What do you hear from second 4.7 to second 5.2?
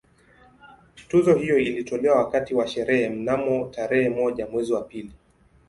wa pili